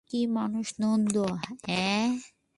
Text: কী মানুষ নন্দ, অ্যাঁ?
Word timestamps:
কী 0.09 0.21
মানুষ 0.27 0.67
নন্দ, 0.81 1.15
অ্যাঁ? 1.63 2.07